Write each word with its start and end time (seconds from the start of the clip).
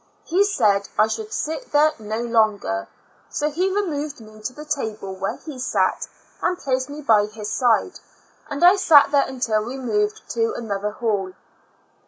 He 0.25 0.43
said 0.43 0.89
I 0.97 1.05
should 1.05 1.31
sit 1.31 1.71
there 1.71 1.91
no 1.99 2.21
longer; 2.23 2.87
so 3.29 3.51
he 3.51 3.69
removed 3.69 4.19
me 4.19 4.41
to 4.41 4.51
the 4.51 4.65
table 4.65 5.13
where 5.13 5.37
he 5.37 5.59
sat, 5.59 6.07
and 6.41 6.57
placed 6.57 6.89
me 6.89 7.01
by 7.03 7.27
his 7.27 7.51
side, 7.51 7.99
and 8.49 8.63
I 8.63 8.77
sat 8.77 9.11
there 9.11 9.27
until 9.27 9.61
removed 9.61 10.27
to 10.31 10.53
another 10.55 10.89
hall. 10.89 11.33